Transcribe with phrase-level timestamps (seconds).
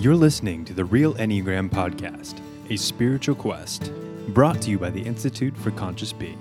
[0.00, 3.92] You're listening to the Real Enneagram Podcast, a spiritual quest
[4.28, 6.38] brought to you by the Institute for Conscious Being.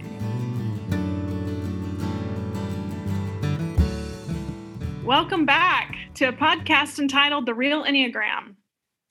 [5.04, 8.58] Welcome back to a podcast entitled The Real Enneagram.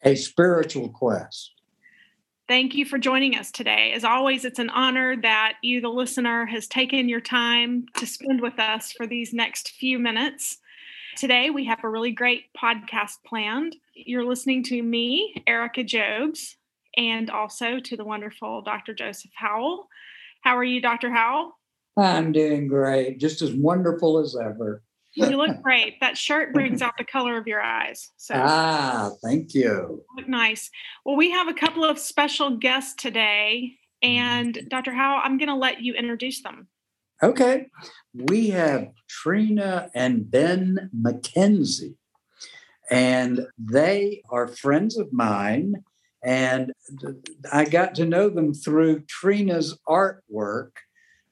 [0.05, 1.51] A spiritual quest.
[2.47, 3.91] Thank you for joining us today.
[3.95, 8.41] As always, it's an honor that you, the listener, has taken your time to spend
[8.41, 10.59] with us for these next few minutes.
[11.17, 13.75] Today, we have a really great podcast planned.
[13.95, 16.59] You're listening to me, Erica Jobs,
[16.95, 18.93] and also to the wonderful Dr.
[18.93, 19.89] Joseph Howell.
[20.43, 21.11] How are you, Dr.
[21.11, 21.59] Howell?
[21.97, 24.83] I'm doing great, just as wonderful as ever.
[25.15, 25.99] You look great.
[26.01, 28.11] That shirt brings out the color of your eyes.
[28.19, 30.05] So ah, thank you.
[30.19, 30.71] Look nice.
[31.07, 34.93] Well, we have a couple of special guests today, and Dr.
[34.93, 36.69] Howell, I'm going to let you introduce them.
[37.23, 37.69] Okay,
[38.13, 41.95] we have Trina and Ben McKenzie,
[42.91, 45.85] and they are friends of mine.
[46.23, 46.73] And
[47.53, 50.73] I got to know them through Trina's artwork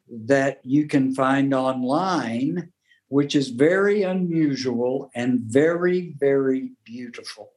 [0.09, 2.73] that you can find online
[3.15, 7.51] which is very unusual and very, very beautiful.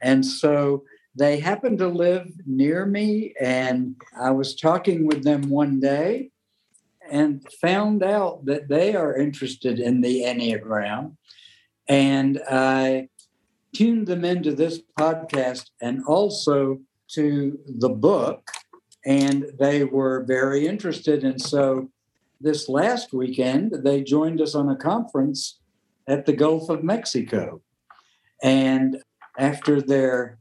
[0.00, 5.78] And so they happen to live near me, and I was talking with them one
[5.78, 6.30] day
[7.10, 11.16] and found out that they are interested in the Enneagram.
[11.88, 13.08] And I
[13.74, 18.50] tuned them into this podcast and also to the book,
[19.04, 21.24] and they were very interested.
[21.24, 21.90] And so
[22.40, 25.60] this last weekend, they joined us on a conference
[26.08, 27.60] at the Gulf of Mexico.
[28.42, 29.02] And
[29.38, 30.38] after their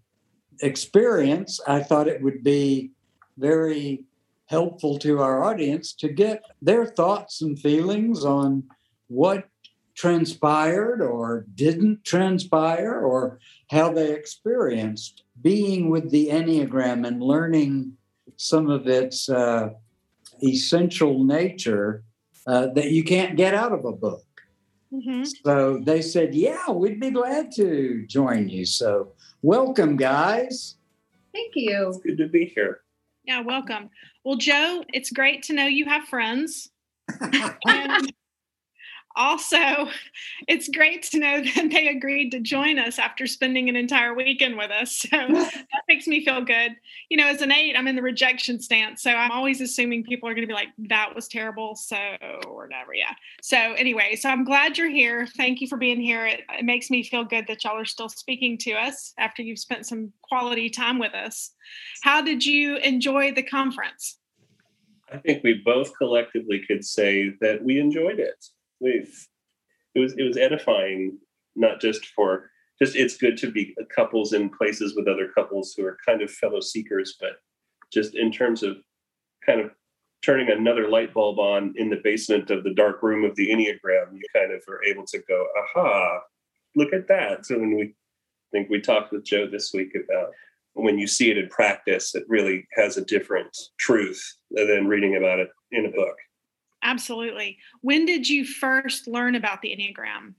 [0.61, 2.91] experience, I thought it would be
[3.37, 4.05] very
[4.47, 8.63] helpful to our audience to get their thoughts and feelings on
[9.07, 9.47] what
[9.95, 17.93] transpired or didn't transpire or how they experienced being with the Enneagram and learning
[18.37, 19.69] some of its uh,
[20.43, 22.03] essential nature
[22.47, 24.25] uh, that you can't get out of a book.
[24.91, 25.23] Mm-hmm.
[25.43, 28.65] So they said, Yeah, we'd be glad to join you.
[28.65, 30.75] So welcome, guys.
[31.33, 31.87] Thank you.
[31.87, 32.81] It's good to be here.
[33.23, 33.89] Yeah, welcome.
[34.23, 36.69] Well, Joe, it's great to know you have friends.
[37.65, 38.13] and
[39.15, 39.89] also,
[40.47, 44.57] it's great to know that they agreed to join us after spending an entire weekend
[44.57, 44.97] with us.
[44.99, 46.75] So that makes me feel good.
[47.09, 49.03] You know, as an eight, I'm in the rejection stance.
[49.03, 51.75] So I'm always assuming people are going to be like, that was terrible.
[51.75, 51.97] So,
[52.47, 52.93] or whatever.
[52.93, 53.13] Yeah.
[53.41, 55.27] So, anyway, so I'm glad you're here.
[55.37, 56.25] Thank you for being here.
[56.25, 59.59] It, it makes me feel good that y'all are still speaking to us after you've
[59.59, 61.51] spent some quality time with us.
[62.01, 64.17] How did you enjoy the conference?
[65.11, 68.43] I think we both collectively could say that we enjoyed it
[68.85, 71.17] it was it was edifying,
[71.55, 72.49] not just for
[72.81, 76.31] just it's good to be couples in places with other couples who are kind of
[76.31, 77.33] fellow seekers, but
[77.91, 78.77] just in terms of
[79.45, 79.71] kind of
[80.23, 84.13] turning another light bulb on in the basement of the dark room of the Enneagram,
[84.13, 86.21] you kind of are able to go, aha,
[86.75, 87.45] look at that.
[87.45, 90.29] So when we I think we talked with Joe this week about
[90.73, 95.39] when you see it in practice, it really has a different truth than reading about
[95.39, 96.15] it in a book.
[96.83, 97.57] Absolutely.
[97.81, 100.33] When did you first learn about the Enneagram?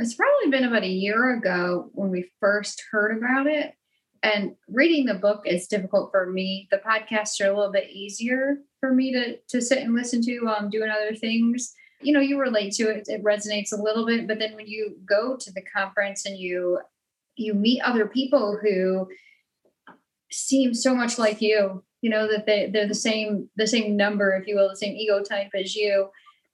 [0.00, 3.74] It's probably been about a year ago when we first heard about it.
[4.22, 6.68] And reading the book is difficult for me.
[6.72, 10.40] The podcasts are a little bit easier for me to, to sit and listen to
[10.40, 11.72] while I'm doing other things.
[12.00, 14.26] You know, you relate to it, it resonates a little bit.
[14.26, 16.80] But then when you go to the conference and you
[17.36, 19.08] you meet other people who
[20.30, 24.36] seem so much like you you know that they they're the same the same number
[24.36, 26.08] if you will the same ego type as you.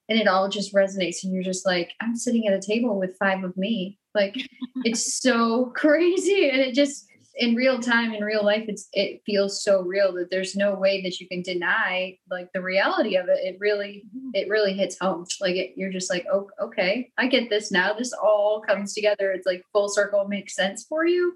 [0.07, 3.17] And it all just resonates and you're just like i'm sitting at a table with
[3.17, 3.99] five of me.
[4.13, 4.35] Like
[4.83, 7.07] it's so crazy and it just
[7.37, 11.01] in real time in real life it's it feels so real that there's no way
[11.01, 13.39] that you can deny like the reality of it.
[13.43, 14.29] It really mm-hmm.
[14.33, 15.25] it really hits home.
[15.41, 17.93] Like it, you're just like oh okay i get this now.
[17.93, 19.31] This all comes together.
[19.31, 21.35] It's like full circle makes sense for you.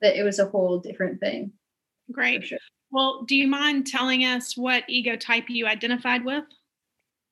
[0.00, 1.52] That it was a whole different thing
[2.10, 2.44] great.
[2.44, 2.58] sure.
[2.92, 6.44] Well, do you mind telling us what ego type you identified with?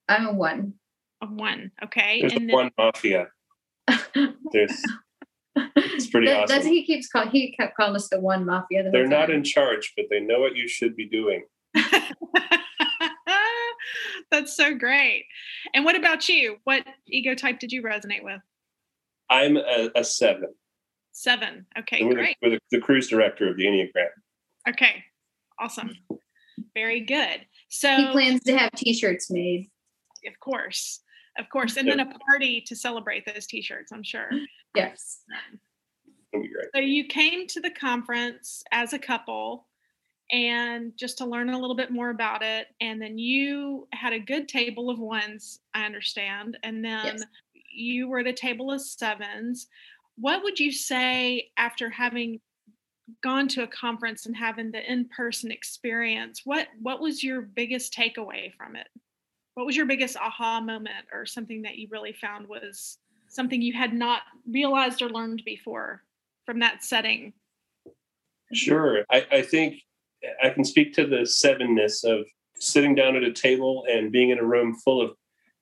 [0.08, 0.74] I'm a one.
[1.22, 2.22] A one, okay.
[2.22, 3.28] There's and then- one mafia.
[4.52, 4.82] There's
[5.76, 6.56] it's pretty that, awesome.
[6.56, 7.30] That's he keeps calling.
[7.30, 8.84] He kept calling us the one mafia.
[8.84, 11.44] The They're not in charge, but they know what you should be doing.
[14.30, 15.26] that's so great.
[15.74, 16.56] And what about you?
[16.64, 18.40] What ego type did you resonate with?
[19.28, 20.54] I'm a, a seven.
[21.12, 21.66] Seven.
[21.78, 22.36] Okay, we're great.
[22.40, 24.08] The, we're the, the cruise director of the Enneagram.
[24.68, 25.04] Okay,
[25.60, 25.92] Awesome.
[26.74, 27.46] Very good.
[27.68, 29.70] So he plans to have t-shirts made.
[30.26, 31.00] Of course.
[31.38, 31.76] Of course.
[31.76, 34.30] And then a party to celebrate those t-shirts, I'm sure.
[34.74, 35.20] Yes.
[36.32, 36.68] It'll be great.
[36.74, 39.66] So you came to the conference as a couple
[40.32, 42.68] and just to learn a little bit more about it.
[42.80, 46.56] And then you had a good table of ones, I understand.
[46.62, 47.24] And then Yes.
[47.54, 49.66] you were at a table of sevens.
[50.16, 52.40] What would you say after having
[53.22, 56.42] gone to a conference and having the in-person experience?
[56.44, 58.88] What what was your biggest takeaway from it?
[59.54, 62.98] What was your biggest aha moment or something that you really found was
[63.28, 66.02] something you had not realized or learned before
[66.46, 67.32] from that setting?
[68.52, 69.04] Sure.
[69.10, 69.82] I, I think
[70.42, 72.26] I can speak to the sevenness of
[72.58, 75.12] sitting down at a table and being in a room full of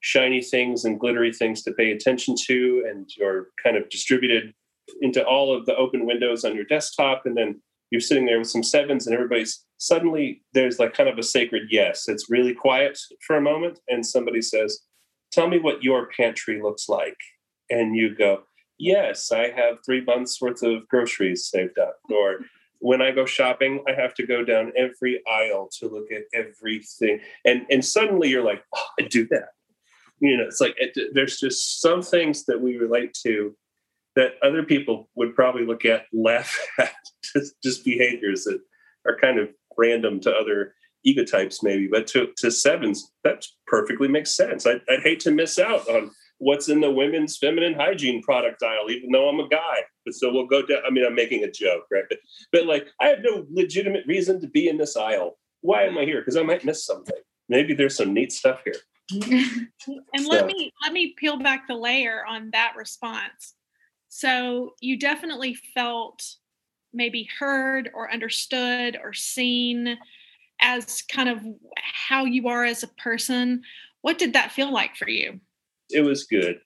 [0.01, 4.55] shiny things and glittery things to pay attention to, and you're kind of distributed
[5.01, 7.23] into all of the open windows on your desktop.
[7.25, 11.19] And then you're sitting there with some sevens, and everybody's suddenly there's like kind of
[11.19, 12.09] a sacred yes.
[12.09, 14.81] It's really quiet for a moment, and somebody says,
[15.33, 17.17] Tell me what your pantry looks like.
[17.71, 18.43] And you go,
[18.79, 21.97] Yes, I have three months worth of groceries saved up.
[22.11, 22.41] Or
[22.81, 27.21] when I go shopping, I have to go down every aisle to look at everything.
[27.45, 29.51] And and suddenly you're like, oh, I do that.
[30.21, 33.57] You know, it's like it, there's just some things that we relate to
[34.19, 36.93] that other people would probably look at, laugh at,
[37.23, 38.61] just, just behaviors that
[39.07, 39.49] are kind of
[39.79, 40.75] random to other
[41.05, 41.87] ego types, maybe.
[41.87, 44.67] But to, to sevens, that perfectly makes sense.
[44.67, 48.91] I, I'd hate to miss out on what's in the women's feminine hygiene product aisle,
[48.91, 49.83] even though I'm a guy.
[50.05, 50.83] But so we'll go down.
[50.85, 52.05] I mean, I'm making a joke, right?
[52.09, 52.19] But,
[52.51, 55.39] but like, I have no legitimate reason to be in this aisle.
[55.61, 56.21] Why am I here?
[56.23, 57.17] Because I might miss something.
[57.49, 58.75] Maybe there's some neat stuff here.
[60.13, 63.55] And So- let me let me peel back the layer on that response.
[64.09, 66.23] So you definitely felt
[66.93, 69.99] maybe heard or understood or seen
[70.61, 71.41] as kind of
[72.09, 73.63] how you are as a person.
[74.03, 75.41] What did that feel like for you?
[75.91, 76.59] It was good.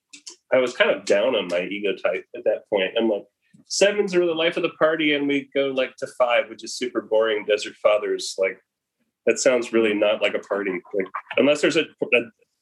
[0.51, 2.91] I was kind of down on my ego type at that point.
[2.97, 3.23] I'm like,
[3.67, 6.77] sevens are the life of the party, and we go like to five, which is
[6.77, 7.45] super boring.
[7.45, 8.59] Desert fathers, like
[9.25, 10.71] that sounds really not like a party.
[10.93, 11.07] Like
[11.37, 12.21] unless there's a, a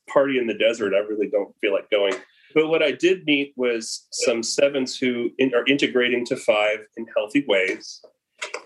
[0.09, 2.13] party in the desert, I really don't feel like going.
[2.53, 7.05] But what I did meet was some sevens who in, are integrating to five in
[7.15, 8.01] healthy ways,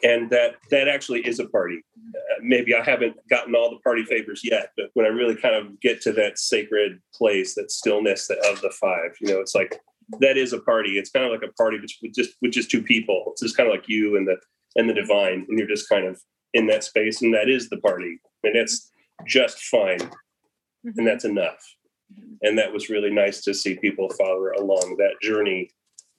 [0.03, 1.81] and that that actually is a party.
[1.97, 5.55] Uh, maybe I haven't gotten all the party favors yet, but when I really kind
[5.55, 9.79] of get to that sacred place, that stillness of the five, you know, it's like
[10.19, 10.97] that is a party.
[10.97, 13.25] It's kind of like a party with just with just two people.
[13.31, 14.37] It's just kind of like you and the
[14.75, 16.21] and the divine, and you're just kind of
[16.53, 18.91] in that space, and that is the party, and it's
[19.25, 19.99] just fine,
[20.83, 21.74] and that's enough.
[22.41, 25.69] And that was really nice to see people follow along that journey,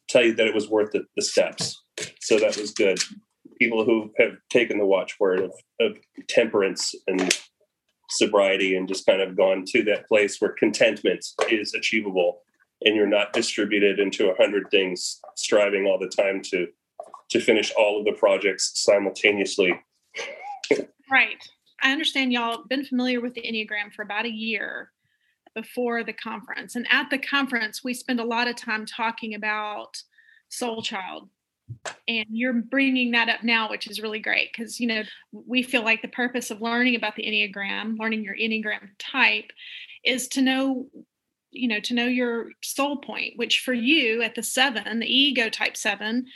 [0.09, 1.83] tell you that it was worth the, the steps.
[2.21, 2.99] So that was good.
[3.59, 5.97] People who have taken the watchword of, of
[6.29, 7.37] temperance and
[8.11, 12.43] sobriety and just kind of gone to that place where contentment is achievable
[12.83, 16.69] and you're not distributed into a hundred things striving all the time to
[17.29, 19.75] to finish all of the projects simultaneously
[21.11, 21.37] Right.
[21.83, 24.91] I understand y'all been familiar with the Enneagram for about a year
[25.57, 26.77] before the conference.
[26.77, 29.97] And at the conference, we spend a lot of time talking about
[30.51, 31.31] Soul Child.
[32.07, 35.83] And you're bringing that up now, which is really great because, you know, we feel
[35.83, 39.51] like the purpose of learning about the Enneagram, learning your Enneagram type,
[40.05, 40.87] is to know,
[41.51, 45.49] you know, to know your soul point, which for you at the seven, the ego
[45.49, 46.27] type seven,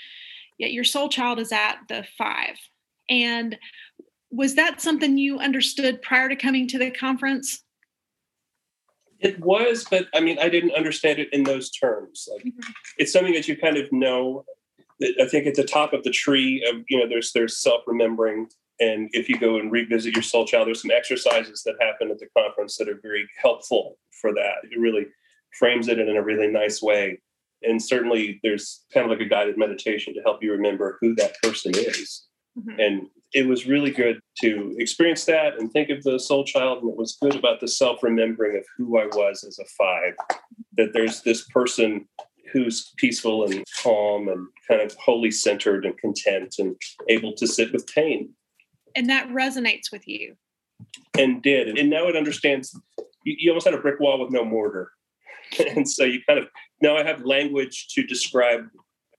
[0.59, 2.57] yet your soul child is at the five.
[3.09, 3.57] And
[4.33, 7.63] was that something you understood prior to coming to the conference?
[9.21, 12.29] It was, but I mean, I didn't understand it in those terms.
[12.33, 12.53] Like, Mhm.
[12.99, 14.45] it's something that you kind of know.
[14.99, 17.83] That I think at the top of the tree, of you know, there's there's self
[17.87, 18.49] remembering,
[18.81, 22.19] and if you go and revisit your soul child, there's some exercises that happen at
[22.19, 24.57] the conference that are very helpful for that.
[24.71, 25.07] It really
[25.59, 27.21] frames it in a really nice way,
[27.63, 31.35] and certainly there's kind of like a guided meditation to help you remember who that
[31.43, 32.27] person is
[32.59, 32.79] Mhm.
[32.79, 36.91] and it was really good to experience that and think of the soul child and
[36.91, 40.15] it was good about the self-remembering of who i was as a five
[40.77, 42.09] that there's this person
[42.53, 46.75] who's peaceful and calm and kind of wholly centered and content and
[47.09, 48.35] able to sit with pain
[48.97, 50.35] And that resonates with you.
[51.17, 52.75] and did and now it understands
[53.25, 54.91] you, you almost had a brick wall with no mortar
[55.77, 56.49] and so you kind of
[56.83, 58.67] now i have language to describe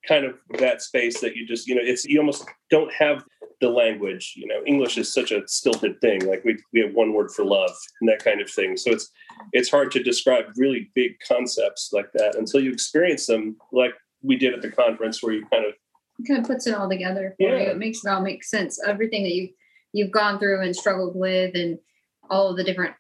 [0.08, 3.24] kind of that space that you just you know it's you almost don't have
[3.60, 7.14] the language you know english is such a stilted thing like we, we have one
[7.14, 9.12] word for love and that kind of thing so it's
[9.54, 13.94] it's hard to describe really big concepts like that until you experience them like
[14.24, 15.74] we did at the conference where you kind of
[16.20, 17.64] It kind of puts it all together for Yeah.
[17.64, 17.70] you.
[17.72, 18.80] It makes it all make sense.
[18.86, 19.50] Everything that you
[19.94, 21.78] you've gone through and struggled with, and
[22.30, 22.96] all of the different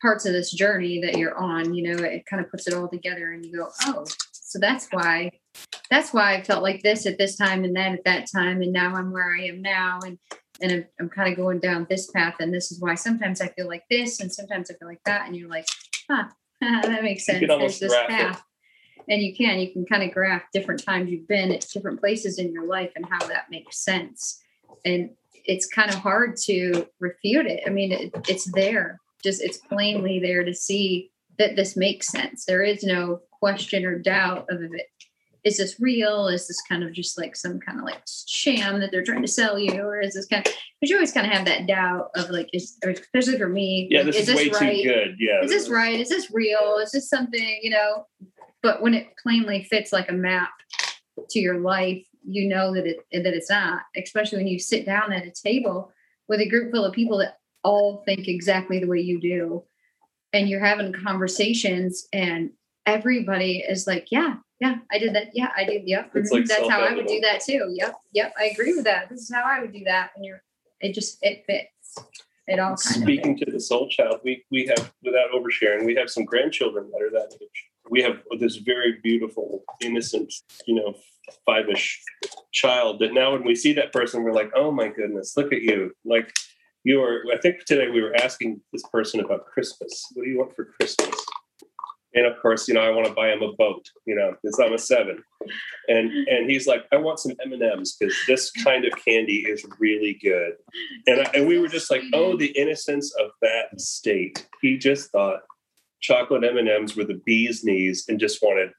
[0.00, 1.74] parts of this journey that you're on.
[1.74, 4.88] You know, it kind of puts it all together, and you go, oh, so that's
[4.90, 5.30] why
[5.90, 8.62] that's why I felt like this at this time and that at that time.
[8.62, 10.00] And now I'm where I am now.
[10.04, 10.18] And
[10.60, 12.36] and I'm, I'm kind of going down this path.
[12.40, 15.26] And this is why sometimes I feel like this and sometimes I feel like that.
[15.26, 15.66] And you're like,
[16.08, 16.24] huh,
[16.60, 17.44] that makes sense.
[17.46, 18.38] There's this path.
[18.38, 19.12] It.
[19.12, 22.38] And you can, you can kind of graph different times you've been at different places
[22.38, 24.40] in your life and how that makes sense.
[24.84, 25.10] And
[25.44, 27.64] it's kind of hard to refute it.
[27.66, 32.44] I mean, it, it's there, just it's plainly there to see that this makes sense.
[32.44, 34.86] There is no question or doubt of it
[35.44, 36.28] is this real?
[36.28, 39.28] Is this kind of just like some kind of like sham that they're trying to
[39.28, 40.52] sell you, or is this kind of?
[40.80, 43.98] Because you always kind of have that doubt of like, is especially for me, yeah,
[43.98, 44.82] like, this is, is this way right?
[44.82, 45.16] too good.
[45.18, 45.98] Yeah, is this right?
[45.98, 46.78] Is this real?
[46.82, 48.06] Is this something you know?
[48.62, 50.50] But when it plainly fits like a map
[51.30, 53.82] to your life, you know that it that it's not.
[53.96, 55.92] Especially when you sit down at a table
[56.28, 59.64] with a group full of people that all think exactly the way you do,
[60.32, 62.50] and you're having conversations, and
[62.86, 65.30] everybody is like, yeah, yeah, I did that.
[65.34, 65.82] Yeah, I did.
[65.86, 66.12] Yep.
[66.14, 67.68] It's like That's how I would do that too.
[67.70, 67.94] Yep.
[68.12, 68.34] Yep.
[68.38, 69.08] I agree with that.
[69.08, 70.10] This is how I would do that.
[70.14, 70.42] And you're,
[70.80, 71.98] it just, it fits.
[72.46, 76.24] It all Speaking to the soul child, we, we have, without oversharing, we have some
[76.24, 77.70] grandchildren that are that age.
[77.90, 80.32] We have this very beautiful, innocent,
[80.66, 80.94] you know,
[81.46, 82.02] five ish
[82.52, 85.62] child that now when we see that person, we're like, oh my goodness, look at
[85.62, 85.92] you.
[86.04, 86.32] Like,
[86.84, 90.06] you are, I think today we were asking this person about Christmas.
[90.14, 91.14] What do you want for Christmas?
[92.14, 94.58] And of course, you know, I want to buy him a boat, you know, because
[94.58, 95.22] I'm a seven.
[95.88, 99.44] And and he's like, I want some M and M's because this kind of candy
[99.48, 100.54] is really good.
[101.06, 104.46] And I, and we were just like, oh, the innocence of that state.
[104.60, 105.40] He just thought
[106.00, 108.70] chocolate M and M's were the bee's knees and just wanted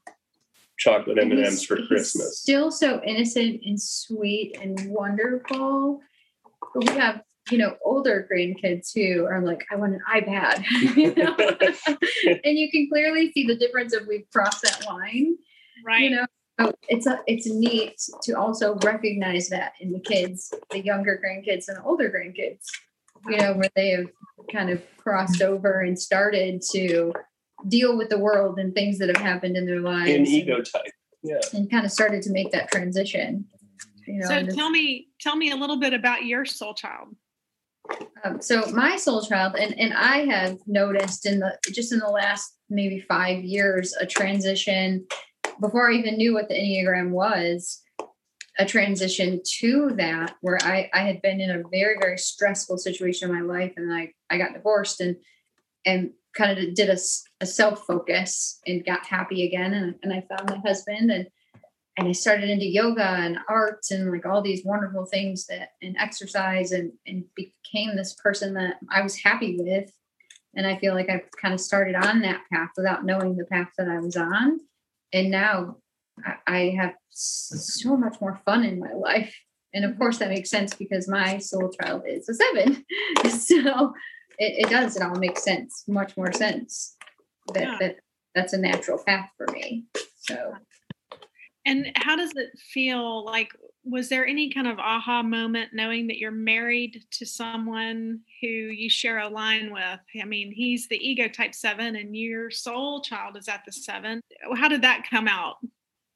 [0.78, 2.40] chocolate M and M's for Christmas.
[2.40, 6.02] Still so innocent and sweet and wonderful.
[6.74, 7.22] But we have
[7.52, 10.64] you know, older grandkids who are like, I want an iPad.
[10.96, 11.36] you know?
[12.44, 15.36] and you can clearly see the difference if we've crossed that line.
[15.86, 16.04] Right.
[16.04, 16.26] You know,
[16.60, 21.68] so it's a it's neat to also recognize that in the kids, the younger grandkids
[21.68, 22.66] and older grandkids,
[23.28, 24.06] you know, where they have
[24.52, 27.12] kind of crossed over and started to
[27.68, 30.12] deal with the world and things that have happened in their lives.
[30.12, 30.92] In ego type.
[31.24, 31.40] Yeah.
[31.54, 33.46] And kind of started to make that transition.
[34.06, 37.16] You know, so tell me tell me a little bit about your soul child.
[38.24, 42.08] Um, so my soul child, and and I have noticed in the just in the
[42.08, 45.06] last maybe five years a transition.
[45.60, 47.82] Before I even knew what the enneagram was,
[48.58, 53.30] a transition to that where I I had been in a very very stressful situation
[53.30, 55.18] in my life, and I I got divorced and
[55.86, 56.98] and kind of did a,
[57.42, 61.28] a self focus and got happy again, and and I found my husband and
[61.98, 65.96] and I started into yoga and arts and like all these wonderful things that and
[66.00, 69.92] exercise and and became this person that I was happy with.
[70.56, 73.70] And I feel like I've kind of started on that path without knowing the path
[73.78, 74.60] that I was on.
[75.12, 75.78] And now
[76.46, 79.36] I have so much more fun in my life.
[79.74, 82.86] And of course, that makes sense because my soul child is a seven.
[83.40, 83.94] so
[84.38, 86.96] it, it does, it all makes sense, much more sense
[87.54, 87.78] that, yeah.
[87.80, 87.96] that
[88.36, 89.86] that's a natural path for me.
[90.18, 90.54] So
[91.65, 93.51] and how does it feel like?
[93.86, 98.89] Was there any kind of aha moment knowing that you're married to someone who you
[98.89, 100.00] share a line with?
[100.22, 104.22] I mean, he's the ego type seven, and your soul child is at the seven.
[104.55, 105.58] How did that come out?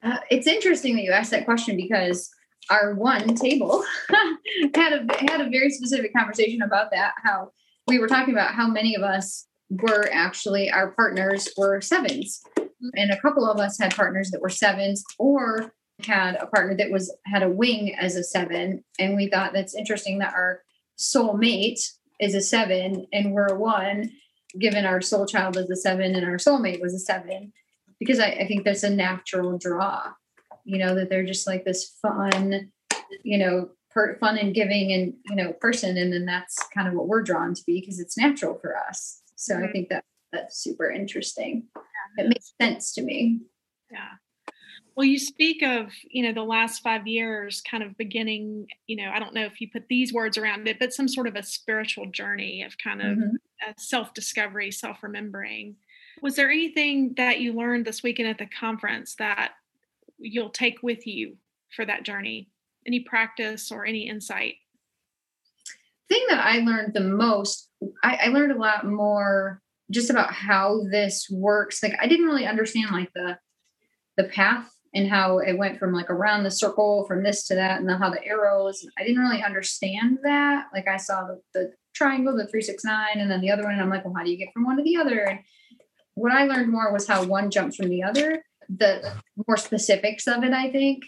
[0.03, 2.29] Uh, it's interesting that you asked that question because
[2.69, 3.83] our one table
[4.75, 7.13] had a had a very specific conversation about that.
[7.23, 7.51] How
[7.87, 12.41] we were talking about how many of us were actually our partners were sevens
[12.93, 15.73] and a couple of us had partners that were sevens or
[16.05, 18.83] had a partner that was had a wing as a seven.
[18.99, 20.61] And we thought that's interesting that our
[20.95, 21.79] soul mate
[22.19, 24.11] is a seven and we're a one
[24.59, 27.51] given our soul child is a seven and our soulmate was a seven.
[27.99, 30.13] Because I, I think that's a natural draw
[30.67, 32.69] you know that they're just like this fun
[33.23, 35.97] you know per, fun and giving and you know person.
[35.97, 39.21] And then that's kind of what we're drawn to be because it's natural for us.
[39.35, 39.63] So mm-hmm.
[39.63, 40.03] i think that
[40.33, 41.63] that's super interesting
[42.17, 43.41] it makes sense to me.
[43.91, 44.09] Yeah.
[44.95, 49.11] Well, you speak of, you know, the last five years kind of beginning, you know,
[49.13, 51.43] I don't know if you put these words around it, but some sort of a
[51.43, 53.71] spiritual journey of kind of mm-hmm.
[53.77, 55.75] self discovery, self remembering.
[56.23, 59.51] Was there anything that you learned this weekend at the conference that
[60.17, 61.37] you'll take with you
[61.75, 62.49] for that journey?
[62.87, 64.55] Any practice or any insight?
[66.09, 67.69] thing that I learned the most,
[68.03, 71.81] I, I learned a lot more just about how this works.
[71.81, 73.37] Like i didn't really understand like the
[74.17, 77.79] the path and how it went from like around the circle from this to that
[77.79, 80.65] and then how the arrows i didn't really understand that.
[80.73, 83.89] Like i saw the, the triangle the 369 and then the other one and i'm
[83.89, 85.19] like well how do you get from one to the other?
[85.21, 85.39] And
[86.15, 88.43] what i learned more was how one jumps from the other.
[88.69, 89.13] The
[89.47, 91.03] more specifics of it, I think.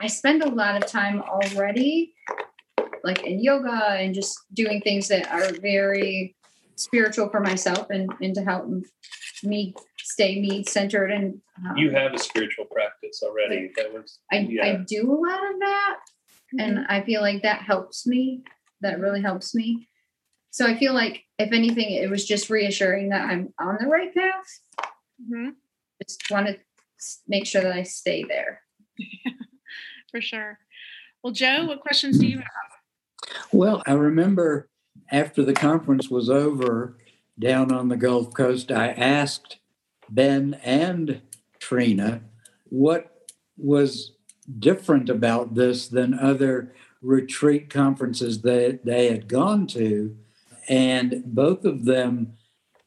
[0.00, 2.12] I spend a lot of time already,
[3.04, 6.34] like in yoga and just doing things that are very
[6.76, 8.66] spiritual for myself and, and to help
[9.42, 13.70] me stay me centered and um, You have a spiritual practice already.
[13.76, 14.66] That was I, yeah.
[14.66, 15.96] I do a lot of that
[16.58, 16.92] and Mm-hmm.
[16.92, 18.42] I feel like that helps me.
[18.80, 19.88] That really helps me.
[20.50, 24.14] So I feel like if anything, it was just reassuring that I'm on the right
[24.14, 24.60] path.
[25.20, 25.54] Mhm.
[26.06, 26.58] Just want to
[27.26, 28.60] make sure that I stay there.
[30.12, 30.58] for sure.
[31.22, 33.40] Well, Joe, what questions do you have?
[33.52, 34.68] Well, I remember
[35.10, 36.96] after the conference was over
[37.38, 39.58] down on the Gulf Coast, I asked
[40.08, 41.20] Ben and
[41.58, 42.22] Trina
[42.68, 44.12] what was
[44.58, 50.16] different about this than other retreat conferences that they had gone to.
[50.68, 52.34] And both of them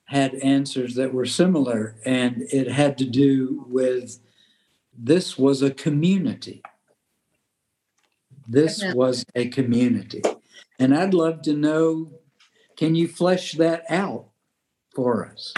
[0.05, 1.95] had answers that were similar.
[2.05, 4.19] And it had to do with
[4.97, 6.62] this was a community.
[8.47, 10.21] This was a community.
[10.79, 12.12] And I'd love to know
[12.77, 14.27] can you flesh that out
[14.96, 15.53] for us?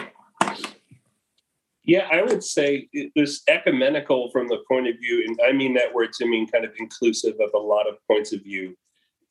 [1.83, 5.73] Yeah, I would say it was ecumenical from the point of view, and I mean
[5.73, 8.77] that word to mean kind of inclusive of a lot of points of view,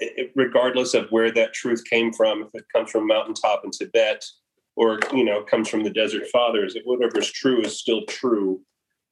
[0.02, 2.42] i- i- regardless of where that truth came from.
[2.42, 4.24] If it comes from mountaintop in Tibet,
[4.76, 8.60] or you know, comes from the Desert Fathers, whatever's true is still true.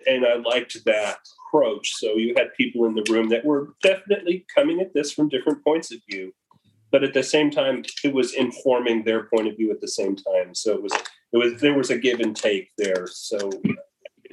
[0.07, 1.19] And I liked that
[1.49, 1.95] approach.
[1.95, 5.65] So you had people in the room that were definitely coming at this from different
[5.65, 6.33] points of view,
[6.97, 10.17] but at the same time, it was informing their point of view at the same
[10.17, 10.55] time.
[10.55, 13.07] So it was it was there was a give and take there.
[13.07, 13.75] So I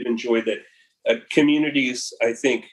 [0.05, 0.60] enjoyed that.
[1.05, 2.63] Uh, communities, I think,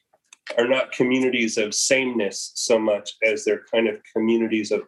[0.57, 4.83] are not communities of sameness so much as they're kind of communities of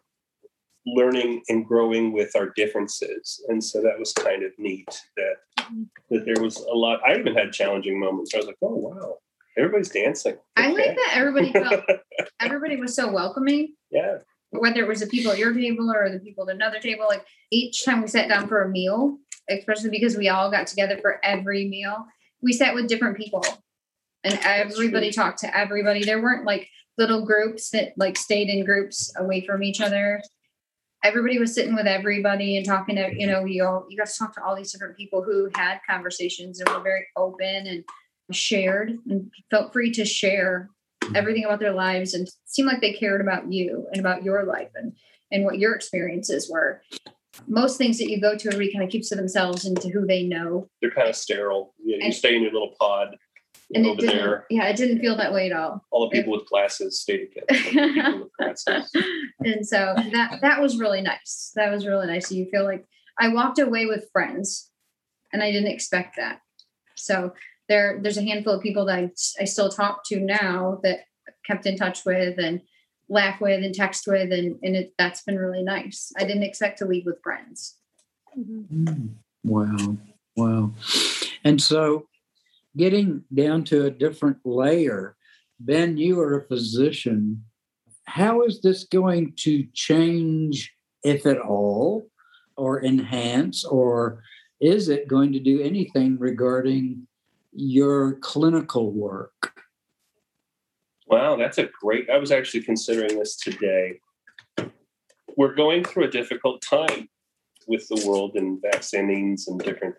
[0.85, 3.43] learning and growing with our differences.
[3.49, 5.65] And so that was kind of neat that
[6.11, 7.01] that there was a lot.
[7.05, 8.33] I even had challenging moments.
[8.33, 9.17] I was like, oh wow,
[9.57, 10.37] everybody's dancing.
[10.55, 11.83] I like that everybody felt
[12.39, 14.19] everybody was so welcoming, yeah,
[14.59, 17.05] whether it was the people at your table or the people at another table.
[17.07, 19.17] Like each time we sat down for a meal,
[19.49, 22.05] especially because we all got together for every meal,
[22.41, 23.43] we sat with different people.
[24.23, 26.03] And everybody talked to everybody.
[26.03, 30.21] There weren't like little groups that like stayed in groups away from each other.
[31.03, 34.17] Everybody was sitting with everybody and talking to, you know, you all you got to
[34.17, 37.83] talk to all these different people who had conversations and were very open and
[38.31, 40.69] shared and felt free to share
[41.15, 44.69] everything about their lives and seemed like they cared about you and about your life
[44.75, 44.93] and
[45.31, 46.81] and what your experiences were.
[47.47, 50.05] Most things that you go to, everybody kind of keeps to themselves and to who
[50.05, 50.69] they know.
[50.81, 51.73] they're kind of sterile.
[51.83, 53.17] You, And- stay in your little pod
[53.73, 54.45] And it over didn't, there.
[54.51, 55.83] yeah, it didn't feel that way at all.
[55.89, 58.19] All the people with glasses stay together.
[58.19, 58.91] with glasses.
[59.39, 61.51] and so that that was really nice.
[61.55, 62.31] That was really nice.
[62.31, 62.85] You feel like
[63.19, 64.69] I walked away with friends,
[65.31, 66.39] and I didn't expect that.
[66.95, 67.33] So
[67.73, 71.05] there, there's a handful of people that I, I still talk to now that
[71.47, 72.61] kept in touch with and
[73.09, 76.11] laugh with and text with, and and it, that's been really nice.
[76.17, 77.77] I didn't expect to leave with friends.
[78.37, 78.67] Mhm.
[78.71, 79.09] Mm,
[79.43, 79.97] Wow.
[80.35, 80.71] Wow.
[81.43, 82.07] And so
[82.77, 85.15] getting down to a different layer,
[85.59, 87.43] Ben, you are a physician.
[88.05, 90.71] How is this going to change,
[91.03, 92.07] if at all,
[92.55, 94.23] or enhance, or
[94.61, 97.07] is it going to do anything regarding
[97.55, 99.53] your clinical work?
[101.07, 102.09] Wow, that's a great.
[102.09, 103.99] I was actually considering this today.
[105.35, 107.09] We're going through a difficult time
[107.67, 109.95] with the world and vaccines and different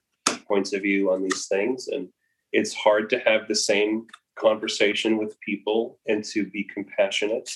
[0.46, 1.88] points of view on these things.
[1.88, 2.08] And
[2.52, 7.50] it's hard to have the same conversation with people and to be compassionate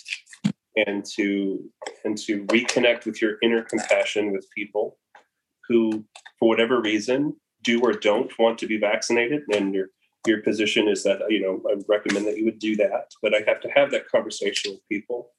[0.86, 1.68] and to
[2.04, 4.96] and to reconnect with your inner compassion with people
[5.68, 6.04] who
[6.38, 9.88] for whatever reason do or don't want to be vaccinated and your
[10.26, 13.42] your position is that you know I recommend that you would do that, but I
[13.46, 15.30] have to have that conversation with people,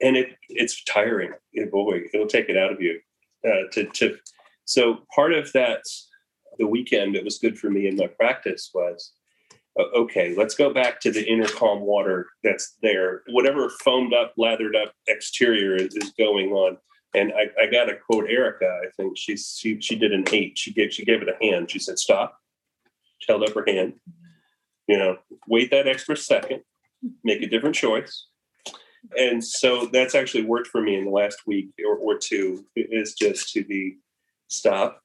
[0.00, 1.32] and it it's tiring.
[1.52, 3.00] Yeah, boy, it'll take it out of you.
[3.44, 4.18] Uh, to to
[4.64, 5.82] so part of that
[6.58, 9.12] the weekend it was good for me in my practice was
[9.94, 10.34] okay.
[10.36, 13.22] Let's go back to the inner calm water that's there.
[13.30, 16.76] Whatever foamed up, lathered up exterior is, is going on.
[17.14, 18.66] And I, I got to quote Erica.
[18.66, 20.56] I think she's she she did an eight.
[20.56, 21.70] She gave she gave it a hand.
[21.70, 22.38] She said, "Stop."
[23.18, 23.94] She held up her hand.
[24.88, 26.62] You know, wait that extra second,
[27.22, 28.26] make a different choice.
[29.18, 32.64] And so that's actually worked for me in the last week or, or two.
[32.76, 33.98] Is just to be
[34.48, 35.02] stop,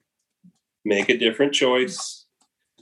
[0.86, 2.26] make a different choice,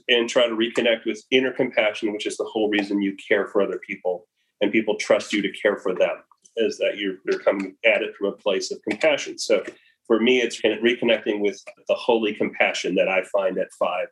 [0.08, 3.62] and try to reconnect with inner compassion, which is the whole reason you care for
[3.62, 4.26] other people
[4.60, 6.16] and people trust you to care for them,
[6.56, 9.38] is that you're, you're coming at it from a place of compassion.
[9.38, 9.62] So
[10.06, 14.08] for me, it's kind of reconnecting with the holy compassion that I find at five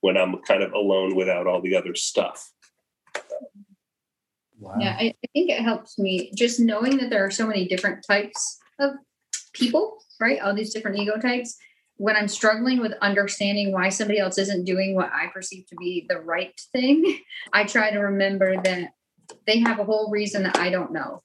[0.00, 2.50] when I'm kind of alone without all the other stuff.
[4.58, 4.76] Wow.
[4.78, 8.04] Yeah, I, I think it helps me just knowing that there are so many different
[8.06, 8.92] types of
[9.52, 10.40] people, right?
[10.40, 11.56] All these different ego types.
[11.96, 16.06] When I'm struggling with understanding why somebody else isn't doing what I perceive to be
[16.08, 17.18] the right thing,
[17.52, 18.90] I try to remember that
[19.46, 21.22] they have a whole reason that I don't know,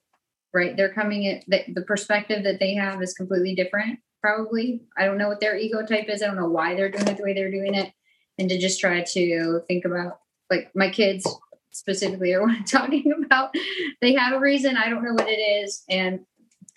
[0.52, 0.76] right?
[0.76, 4.82] They're coming in, the, the perspective that they have is completely different, probably.
[4.96, 6.22] I don't know what their ego type is.
[6.22, 7.92] I don't know why they're doing it the way they're doing it.
[8.38, 11.26] And to just try to think about, like, my kids
[11.70, 13.54] specifically are what I'm talking about.
[14.00, 14.76] They have a reason.
[14.76, 15.84] I don't know what it is.
[15.88, 16.20] And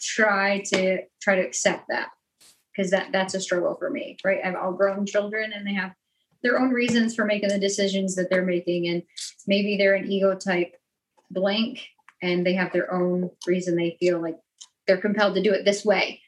[0.03, 2.09] try to try to accept that
[2.75, 5.73] because that that's a struggle for me right i have all grown children and they
[5.73, 5.93] have
[6.41, 9.01] their own reasons for making the decisions that they're making and
[9.47, 10.75] maybe they're an ego type
[11.31, 11.87] blank
[12.23, 14.37] and they have their own reason they feel like
[14.87, 16.19] they're compelled to do it this way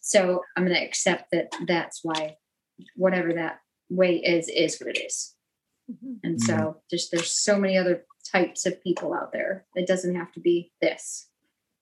[0.00, 2.36] so i'm going to accept that that's why
[2.96, 5.30] whatever that way is is what it is
[5.92, 6.18] Mhm.
[6.24, 10.32] and so just there's so many other types of people out there it doesn't have
[10.32, 11.28] to be this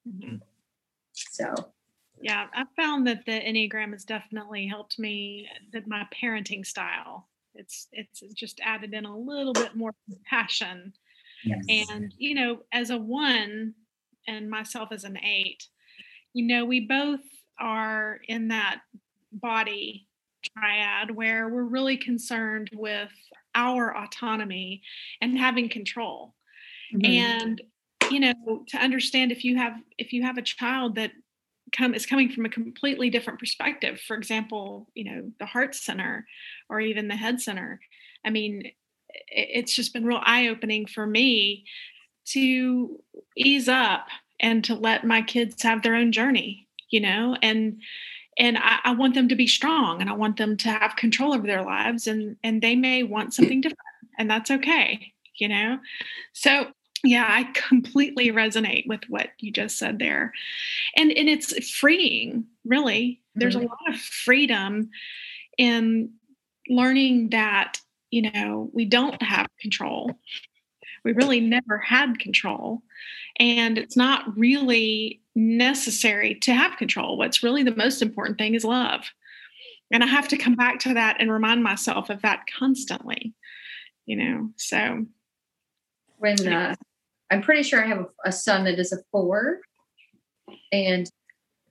[0.07, 0.41] Mhm.
[1.13, 1.55] so
[2.21, 7.29] Yeah, I found that the Enneagram has definitely helped me that my parenting style.
[7.55, 10.93] It's it's just added in a little bit more compassion.
[11.45, 11.89] Yes.
[11.91, 13.75] And you know, as a one
[14.27, 15.65] and myself as an eight,
[16.33, 17.21] you know, we both
[17.59, 18.81] are in that
[19.33, 20.07] body
[20.55, 23.13] triad where we're really concerned with
[23.55, 24.83] our autonomy
[25.21, 26.35] and having control
[26.95, 27.07] mhm.
[27.07, 27.63] and
[28.11, 31.13] you know to understand if you have if you have a child that
[31.71, 36.27] come is coming from a completely different perspective for example you know the heart center
[36.69, 37.81] or even the head center
[38.25, 38.65] i mean
[39.29, 41.65] it's just been real eye opening for me
[42.27, 43.01] to
[43.37, 44.07] ease up
[44.41, 47.81] and to let my kids have their own journey you know and
[48.39, 51.35] and I, I want them to be strong and i want them to have control
[51.35, 53.79] over their lives and and they may want something different
[54.19, 55.79] and that's okay you know?
[56.33, 56.69] So
[57.05, 60.33] yeah i completely resonate with what you just said there
[60.97, 63.21] and and it's freeing really.
[63.35, 63.69] There's a mm-hmm.
[63.69, 64.91] lot of freedom
[65.59, 66.13] in
[66.69, 67.81] learning that
[68.13, 70.13] you know we don't have control.
[71.05, 72.83] We really never had control.
[73.41, 77.19] And it's not really necessary to have control.
[77.19, 79.01] What's really the most important thing is love.
[79.91, 83.35] And i have to come back to that and remind myself of that constantly
[84.07, 85.07] you know so.
[86.19, 86.75] When uh,
[87.31, 89.61] I'm pretty sure I have a, a son that is a four,
[90.71, 91.11] and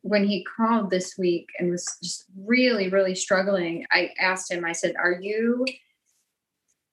[0.02, 4.66] when he called this week and was just really, really struggling, I asked him.
[4.66, 5.66] I said, "Are you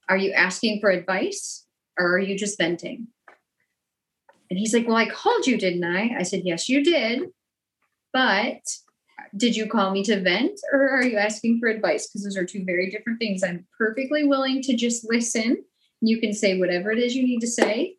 [0.09, 1.66] are you asking for advice,
[1.99, 3.09] or are you just venting?"
[4.51, 7.31] And he's like, "Well, I called you, didn't I?" I said, "Yes, you did,
[8.12, 8.61] but."
[9.37, 12.09] Did you call me to vent or are you asking for advice?
[12.09, 13.42] Because those are two very different things.
[13.42, 15.64] I'm perfectly willing to just listen
[16.01, 17.97] you can say whatever it is you need to say,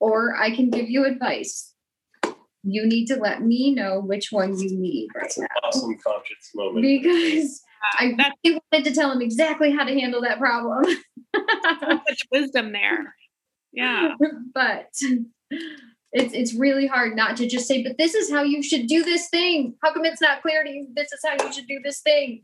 [0.00, 1.72] or I can give you advice.
[2.62, 5.68] You need to let me know which one you need right That's an now.
[5.68, 6.82] awesome conscience moment.
[6.82, 7.62] Because
[7.98, 10.84] I that's really wanted to tell him exactly how to handle that problem.
[10.84, 13.14] so much wisdom there
[13.72, 14.14] yeah
[14.54, 14.88] but
[16.16, 19.04] it's it's really hard not to just say, but this is how you should do
[19.04, 19.74] this thing.
[19.82, 20.88] How come it's not clear to you?
[20.94, 22.42] This is how you should do this thing.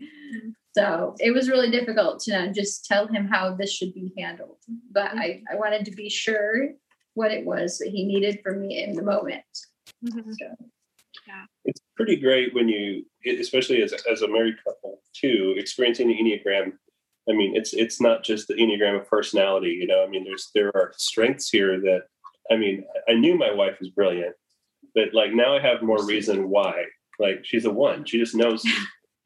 [0.77, 4.59] So it was really difficult to just tell him how this should be handled.
[4.91, 6.71] But I, I wanted to be sure
[7.15, 9.45] what it was that he needed from me in the moment.
[10.05, 10.35] Mhm.
[10.39, 10.55] So
[11.65, 13.05] it's pretty great when you
[13.39, 16.73] especially as, as a married couple too experiencing the enneagram.
[17.29, 20.51] I mean it's it's not just the enneagram of personality you know i mean there's
[20.57, 22.07] there are strengths here that
[22.51, 24.35] i mean i knew my wife was brilliant
[24.95, 26.85] but like now i have more reason why.
[27.19, 28.67] Like she's a one she just knows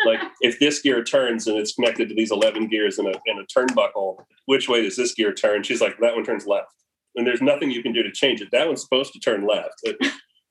[0.04, 3.38] like if this gear turns and it's connected to these 11 gears in a, in
[3.38, 5.62] a turnbuckle which way does this gear turn?
[5.62, 6.68] She's like that one turns left.
[7.14, 8.48] And there's nothing you can do to change it.
[8.52, 9.82] That one's supposed to turn left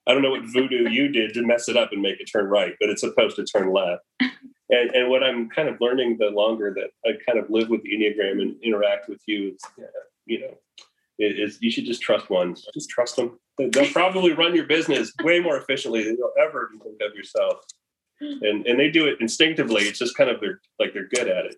[0.07, 2.45] I don't know what voodoo you did to mess it up and make it turn
[2.45, 4.03] right, but it's supposed to turn left.
[4.69, 7.83] And, and what I'm kind of learning the longer that I kind of live with
[7.83, 9.85] the Enneagram and interact with you, is, uh,
[10.25, 10.57] you know,
[11.19, 12.67] is you should just trust ones.
[12.73, 13.39] Just trust them.
[13.57, 17.59] They'll probably run your business way more efficiently than you'll ever think of yourself.
[18.19, 19.83] And and they do it instinctively.
[19.83, 21.57] It's just kind of they're like they're good at it.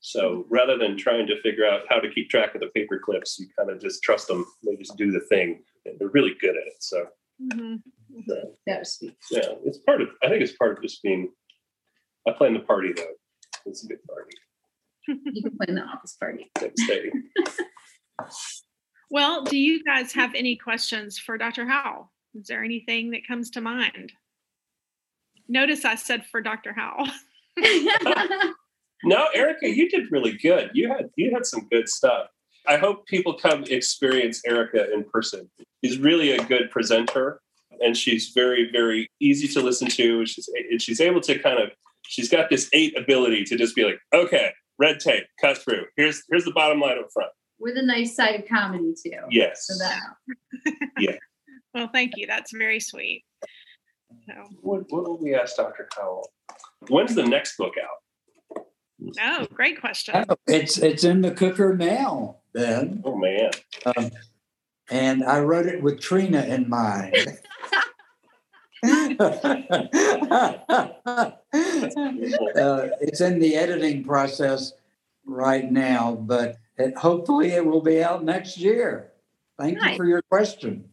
[0.00, 3.38] So rather than trying to figure out how to keep track of the paper clips,
[3.40, 4.46] you kind of just trust them.
[4.64, 5.62] They just do the thing.
[5.98, 6.76] They're really good at it.
[6.80, 7.06] So
[7.40, 7.82] Mhm.
[8.66, 9.16] that was sweet.
[9.30, 10.08] yeah, it's part of.
[10.22, 11.32] I think it's part of just being.
[12.26, 13.14] I plan the party though.
[13.66, 14.36] It's a good party.
[15.08, 16.50] You can plan the office party.
[16.60, 16.82] Next.
[19.10, 21.66] Well, do you guys have any questions for Dr.
[21.66, 22.12] Howell?
[22.34, 24.12] Is there anything that comes to mind?
[25.48, 26.72] Notice I said for Dr.
[26.72, 27.08] Howell.
[29.04, 30.70] No, Erica, you did really good.
[30.72, 32.28] You had you had some good stuff.
[32.68, 35.50] I hope people come experience Erica in person.
[35.84, 37.40] She's really a good presenter,
[37.80, 40.26] and she's very very easy to listen to.
[40.26, 40.48] She's
[40.78, 41.70] she's able to kind of
[42.06, 45.86] she's got this eight ability to just be like, okay, red tape, cut through.
[45.96, 47.30] Here's here's the bottom line up front.
[47.58, 49.18] With a nice side of comedy too.
[49.30, 49.66] Yes.
[49.66, 51.16] So that yeah.
[51.74, 52.26] Well, thank you.
[52.26, 53.24] That's very sweet.
[54.26, 54.34] So.
[54.62, 55.88] What, what will we ask Dr.
[55.94, 56.30] Howell?
[56.88, 58.64] When's the next book out?
[59.20, 60.24] Oh, great question.
[60.28, 63.02] Oh, it's it's in the cooker now, Ben.
[63.04, 63.50] Oh man.
[63.84, 64.10] Um,
[64.90, 67.14] and I wrote it with Trina in mind.
[68.82, 69.10] uh,
[73.00, 74.72] it's in the editing process
[75.26, 79.12] right now, but it, hopefully it will be out next year.
[79.58, 79.90] Thank Nice.
[79.92, 80.88] you for your question.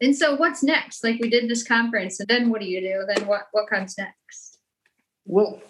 [0.00, 1.04] and so what's next?
[1.04, 3.04] Like we did this conference, and then what do you do?
[3.14, 4.58] Then what what comes next?
[5.24, 5.60] Well,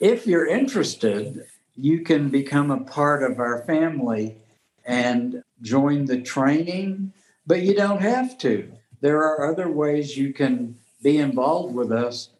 [0.00, 4.36] if you're interested, you can become a part of our family
[4.84, 7.12] and join the training,
[7.46, 8.70] but you don't have to.
[9.00, 12.30] There are other ways you can be involved with us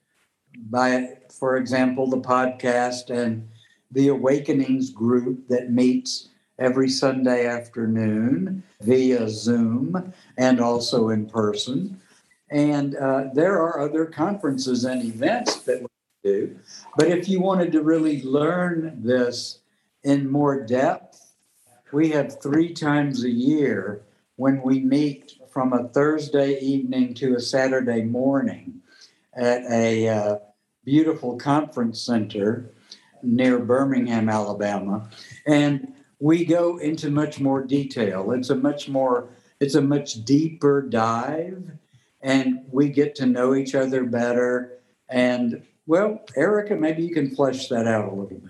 [0.70, 3.48] by, for example, the podcast and
[3.90, 12.00] the Awakenings group that meets every Sunday afternoon via Zoom and also in person.
[12.50, 15.86] And uh, there are other conferences and events that we
[16.22, 16.56] do.
[16.96, 19.60] But if you wanted to really learn this
[20.04, 21.34] in more depth,
[21.92, 24.02] we have three times a year
[24.36, 28.80] when we meet from a Thursday evening to a Saturday morning
[29.34, 30.36] at a uh,
[30.84, 32.72] beautiful conference center
[33.22, 35.08] near Birmingham, Alabama.
[35.46, 38.32] And we go into much more detail.
[38.32, 39.28] It's a much more,
[39.60, 41.70] it's a much deeper dive,
[42.20, 44.78] and we get to know each other better.
[45.08, 48.42] And well, Erica, maybe you can flesh that out a little bit.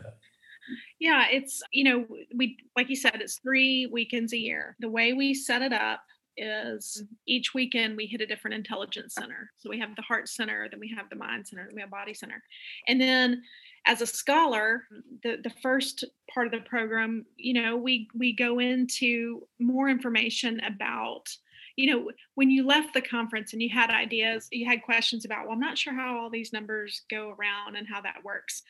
[0.99, 4.77] Yeah, it's, you know, we, like you said, it's three weekends a year.
[4.79, 6.03] The way we set it up
[6.37, 9.51] is each weekend we hit a different intelligence center.
[9.59, 11.91] So we have the heart center, then we have the mind center, then we have
[11.91, 12.43] body center.
[12.89, 13.43] And then
[13.87, 14.85] as a scholar,
[15.23, 20.61] the, the first part of the program, you know, we we go into more information
[20.61, 21.29] about
[21.77, 25.45] you know, when you left the conference and you had ideas, you had questions about,
[25.45, 28.63] well, I'm not sure how all these numbers go around and how that works.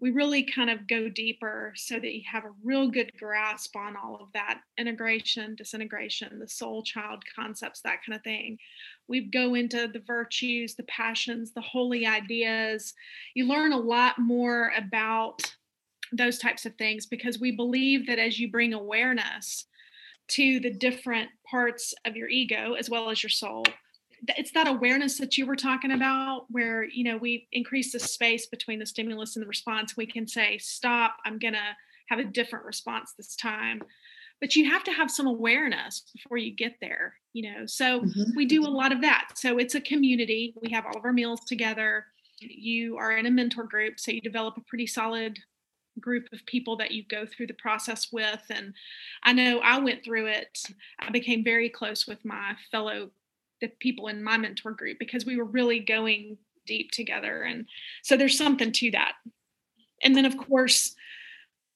[0.00, 3.96] We really kind of go deeper so that you have a real good grasp on
[3.96, 8.58] all of that integration, disintegration, the soul child concepts, that kind of thing.
[9.08, 12.92] We go into the virtues, the passions, the holy ideas.
[13.34, 15.42] You learn a lot more about
[16.12, 19.66] those types of things because we believe that as you bring awareness,
[20.28, 23.64] to the different parts of your ego as well as your soul.
[24.38, 28.46] It's that awareness that you were talking about where you know we increase the space
[28.46, 29.96] between the stimulus and the response.
[29.96, 31.76] We can say stop i'm going to
[32.08, 33.82] have a different response this time.
[34.40, 37.66] But you have to have some awareness before you get there you know?
[37.66, 38.34] So Mhm.
[38.34, 39.32] we do a lot of that.
[39.34, 40.54] So it's a community.
[40.62, 42.06] We have all of our meals together.
[42.38, 45.38] You are in a mentor group so you develop a pretty solid
[46.00, 48.74] group of people that you go through the process with and
[49.22, 50.58] i know i went through it.
[50.98, 53.10] I became very close with my fellow
[53.60, 57.66] the people in my mentor group because we were really going deep together and
[58.02, 59.12] so there's something to that.
[60.02, 60.94] And then of course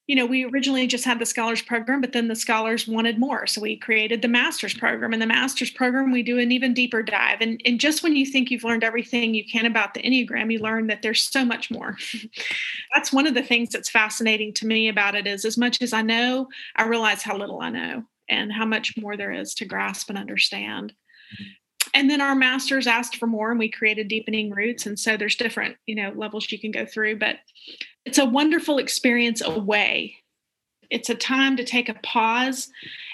[0.09, 3.45] you know we originally just had the scholars program but then the scholars wanted more.
[3.45, 7.03] So we created the master's program and the master's program we do an even deeper
[7.03, 7.41] dive.
[7.41, 10.57] And, and just when you think you've learned everything you can about the enneagram you
[10.57, 11.95] learn that there's so much more.
[12.95, 15.93] That's one of the things that's fascinating to me about it is as much as
[15.93, 19.65] i know i realize how little i know and how much more there is to
[19.65, 20.93] grasp and understand.
[21.93, 24.85] And then our masters asked for more and we created deepening roots.
[24.85, 27.37] And so there's different you know levels you can go through but
[28.09, 30.15] it's a wonderful experience away.
[30.89, 32.67] It's a time to take a pause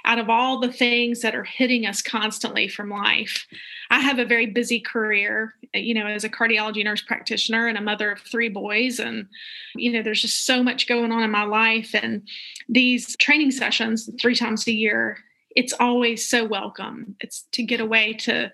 [0.06, 3.46] out of all the things that are hitting us constantly from life.
[3.92, 7.82] I have a very busy career you know as a cardiology nurse practitioner and a
[7.82, 9.28] mother of three boys and
[9.76, 12.26] you know there's just so much going on in my life and
[12.70, 15.18] these training sessions three times a year
[15.54, 17.18] it's always so welcome.
[17.20, 18.54] It's to get away to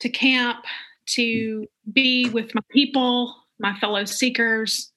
[0.00, 0.66] to camp
[1.06, 4.91] to be with my people my fellow seekers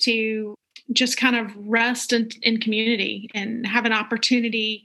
[0.00, 0.54] to
[0.92, 4.84] just kind of rest in, in community and have an opportunity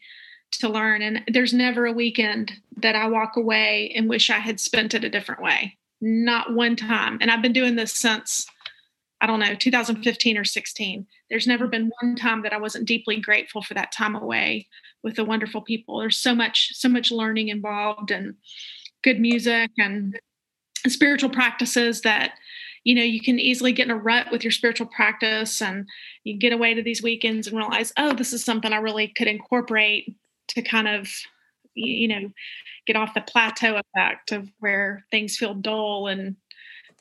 [0.51, 1.01] to learn.
[1.01, 5.03] And there's never a weekend that i walk away and wish i had spent it
[5.03, 5.77] a different way.
[6.01, 7.17] Not one time.
[7.21, 8.47] And i've been doing this since
[9.21, 13.19] i don't know 2015 or 16 there's never been one time that i wasn't deeply
[13.19, 14.65] grateful for that time away
[15.03, 15.99] with the wonderful people.
[15.99, 18.35] There's so much, so much learning involved and
[19.03, 20.19] good music and
[20.87, 22.33] spiritual practices that,
[22.89, 25.87] you know, you can easily get in a rut with your spiritual practice and
[26.23, 29.27] you get away to these weekends and realize, oh, this is something I really could
[29.27, 30.15] incorporate
[30.47, 31.07] to kind of,
[31.75, 32.31] you know,
[32.87, 36.35] get off the plateau effect of where things feel dull and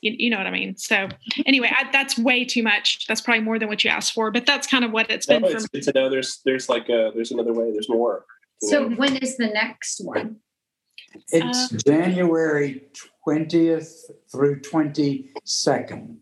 [0.03, 0.77] you, you know what I mean?
[0.77, 1.09] So
[1.47, 3.07] anyway, I, that's way too much.
[3.07, 5.41] That's probably more than what you asked for, but that's kind of what it's been.
[5.41, 6.07] No, it's, it's a no.
[6.07, 7.71] There's there's like a there's another way.
[7.71, 8.25] There's more.
[8.61, 8.95] So know?
[8.95, 10.37] when is the next one?
[11.31, 12.83] It's uh, January
[13.27, 16.17] 20th through 22nd.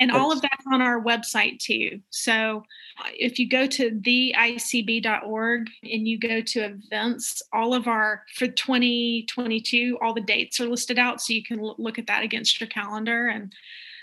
[0.00, 2.00] And all of that's on our website too.
[2.10, 2.62] So
[2.98, 8.46] uh, if you go to theicb.org and you go to events, all of our, for
[8.46, 11.20] 2022, all the dates are listed out.
[11.20, 13.52] So you can look at that against your calendar and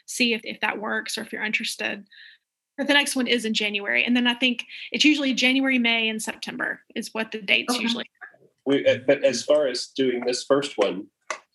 [0.06, 2.06] see if, if that works or if you're interested.
[2.78, 4.04] But the next one is in January.
[4.04, 7.82] And then I think it's usually January, May, and September is what the dates okay.
[7.82, 8.10] usually
[8.65, 11.08] we, uh, but as far as doing this first one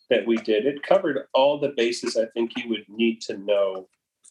[0.08, 3.88] that we did, it covered all the bases I think you would need to know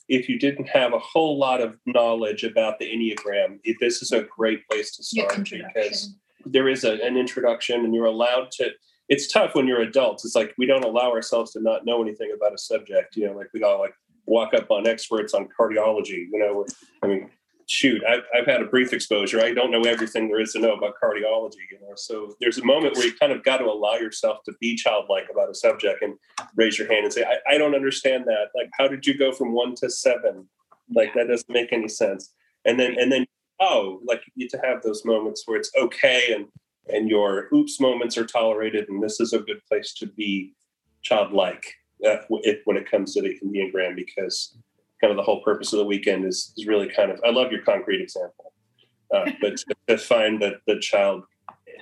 [0.07, 3.59] if you didn't have a whole lot of knowledge about the Enneagram.
[3.79, 6.15] This is a great place to start because
[6.45, 8.71] there is a, an introduction and you're allowed to.
[9.07, 10.25] It's tough when you're adults.
[10.25, 13.15] It's like we don't allow ourselves to not know anything about a subject.
[13.15, 13.93] You know, like we all like
[14.25, 16.27] walk up on experts on cardiology.
[16.31, 16.65] You know,
[17.03, 17.29] I mean,
[17.69, 19.41] shoot, I've, I've had a brief exposure.
[19.41, 21.93] I don't know everything there is to know about cardiology, you know.
[21.95, 25.27] So there's a moment where you kind of got to allow yourself to be childlike
[25.32, 26.15] about a subject and
[26.55, 28.47] raise your hand and say, I, I don't understand that.
[28.55, 30.49] Like, how did you go from one to seven?
[30.93, 32.34] Like that doesn't make any sense.
[32.65, 33.27] And then and then
[33.60, 36.47] oh, like you get to have those moments where it's okay and
[36.91, 40.53] and your oops moments are tolerated, and this is a good place to be
[41.03, 41.63] childlike
[42.05, 44.58] uh, when it comes to the Enneagram because
[45.01, 47.51] kind of the whole purpose of the weekend is, is really kind of i love
[47.51, 48.53] your concrete example.
[49.13, 51.23] Uh, but to, to, find that the child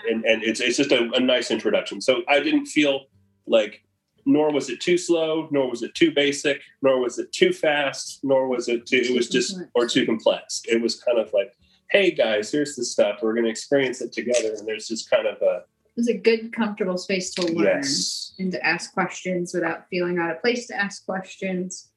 [0.09, 2.01] and, and it's, it's just a, a, nice introduction.
[2.01, 3.05] So i didn't feel
[3.45, 3.83] like
[4.25, 8.19] nor was it too slow nor was it too basic nor was it too fast
[8.23, 10.61] nor was it too it was just or too complex.
[10.67, 11.53] It was kind of like
[11.89, 13.19] hey guys here's the stuff.
[13.21, 14.53] We're going to experience it together.
[14.57, 15.63] And there's just kind of a
[15.97, 18.33] it was a good comfortable space to learn yes.
[18.37, 21.89] and to ask questions without feeling out of place to ask questions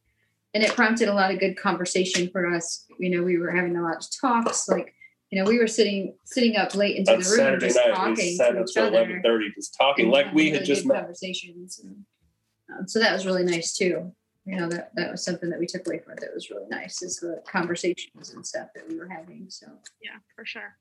[0.54, 2.86] and it prompted a lot of good conversation for us.
[2.98, 4.94] You know, we were having a lot of talks, like
[5.30, 7.94] you know, we were sitting sitting up late into On the room Saturday just night,
[7.94, 10.98] talking we sat to each until eleven thirty, just talking like we had just met.
[10.98, 11.80] conversations.
[11.84, 12.04] And,
[12.76, 14.12] um, so that was really nice too.
[14.44, 16.20] You know, that that was something that we took away from it.
[16.20, 19.46] That was really nice is the conversations and stuff that we were having.
[19.48, 19.66] So
[20.02, 20.76] yeah, for sure.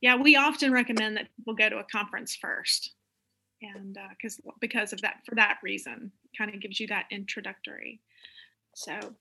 [0.00, 2.94] Yeah, we often recommend that people go to a conference first,
[3.62, 8.00] and because uh, because of that for that reason, kind of gives you that introductory.
[8.74, 9.14] So,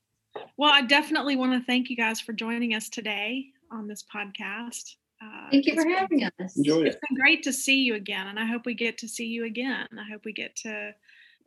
[0.57, 4.95] well, I definitely want to thank you guys for joining us today on this podcast.
[5.21, 6.57] Uh, thank you for having been, us.
[6.57, 6.87] Enjoyed it.
[6.87, 9.45] It's been great to see you again, and I hope we get to see you
[9.45, 9.87] again.
[9.93, 10.91] I hope we get to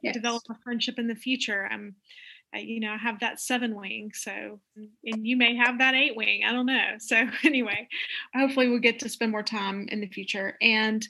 [0.03, 0.15] yes.
[0.15, 1.69] develop a friendship in the future.
[1.71, 1.97] I'm,
[2.55, 6.43] you know, I have that seven wing, so and you may have that eight wing.
[6.47, 6.93] I don't know.
[6.99, 7.89] So anyway,
[8.35, 10.57] hopefully we'll get to spend more time in the future.
[10.63, 11.07] And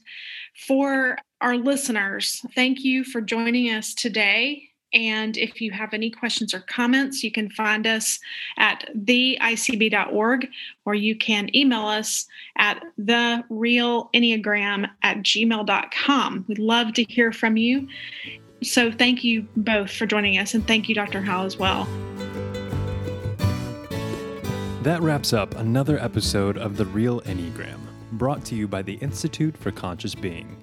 [0.66, 4.70] for our listeners, thank you for joining us today.
[4.92, 8.18] And if you have any questions or comments, you can find us
[8.57, 10.49] at theicb.org
[10.85, 16.44] or you can email us at therealenneagram at gmail.com.
[16.49, 17.88] We'd love to hear from you.
[18.62, 21.20] So thank you both for joining us and thank you, Dr.
[21.20, 21.87] Howell, as well.
[24.83, 27.81] That wraps up another episode of The Real Enneagram,
[28.12, 30.57] brought to you by the Institute for Conscious Being.